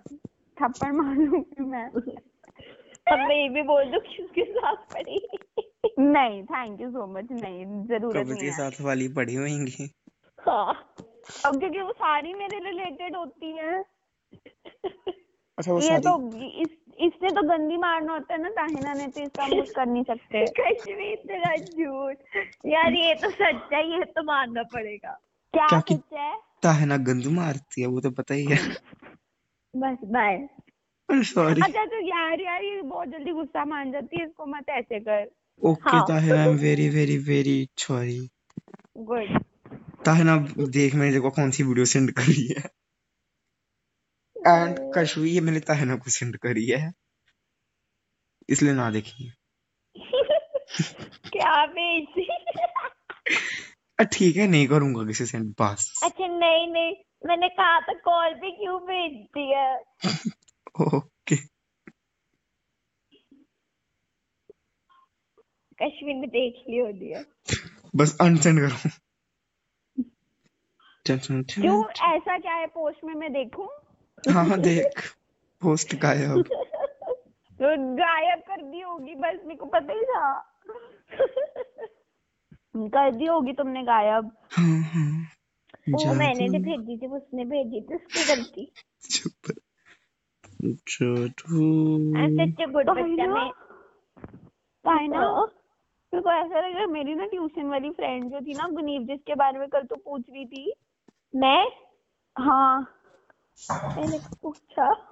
[0.58, 5.28] थप्पड़ मार लूँगी मैं। अब मैं ये भी बोल दूँ कि उसके साथ पढ़ी।
[6.00, 9.90] नहीं थैंक यू सो मच नहीं ज़रूरत कविता नहीं के साथ वाली पढ़ी होंगी
[10.40, 10.94] हाँ।
[11.46, 13.84] अब क्योंकि वो सारी मेरे रिलेटेड होती है।
[15.58, 16.14] अच्छा वो ये तो
[16.62, 20.04] इस इसने तो गंदी मारना होता है ना ताहिना ने तो इसका कुछ कर नहीं
[20.04, 22.16] सकते। कश्मीर तेरा झूठ।
[22.66, 25.20] यार ये तो सच है ये तो मानना पड़ेगा।
[25.54, 26.40] क्या क्या कि- सच है?
[26.64, 28.58] ताहना गंदू मारती है वो तो पता ही है।
[29.76, 30.50] बस बाय
[31.12, 35.00] सॉरी अच्छा तो यार यार ये बहुत जल्दी गुस्सा मान जाती है इसको मत ऐसे
[35.00, 35.32] कर।
[35.64, 38.30] ओके हाँ। Tahna I am very very very sorry
[38.98, 39.42] good
[40.06, 42.64] Tahna देख मैंने देखो कौन सी वीडियो सेंड करी है।
[44.48, 46.94] एंड कशवी ये मैंने ताहना को सेंड करी है।
[48.50, 49.32] इसलिए ना देखिए।
[51.30, 52.28] क्या भेजी
[54.12, 58.52] ठीक है नहीं करूँगा किसी सेंड बस। अच्छा नहीं नहीं। मैंने कहा था कॉल पे
[58.52, 59.76] क्यों भेज दिया?
[60.98, 61.36] ओके।
[65.82, 67.24] कश्मीर ने देख ली हो। दिया
[67.96, 68.90] बस अनसेंड करो।
[71.62, 73.70] क्यों ऐसा क्या है पोस्ट में मैं देखूँ?
[74.30, 75.16] हाँ देख
[75.62, 76.44] पोस्ट गायब।
[77.62, 80.54] तो गायब कर दी होगी बस मेरे को पता ही था।
[82.78, 85.28] कर दी होगी तुमने गायब। हाँ हाँ
[85.90, 88.72] वो मैंने तो भेजी थी उसने भेजी थी उसकी गलती।
[89.12, 89.54] चुप।
[90.66, 93.52] जादू तो बच्चा मैं
[95.18, 95.46] हाँ।
[96.14, 99.02] मेरे को ऐसा लग रहा है मेरी ना ट्यूशन वाली फ्रेंड जो थी ना गुनीव
[99.02, 100.74] जिसके बारे में कल तू पूछ रही थी
[101.36, 101.72] मैं?
[102.38, 103.01] हाँ।
[103.70, 104.92] मैंने पूछा